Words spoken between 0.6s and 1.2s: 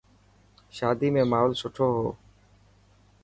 شادي